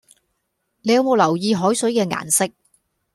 [0.81, 2.49] 你有冇留意海水嘅顏色